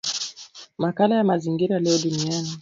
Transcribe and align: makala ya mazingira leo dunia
makala 0.77 1.15
ya 1.15 1.23
mazingira 1.23 1.79
leo 1.79 1.97
dunia 1.97 2.43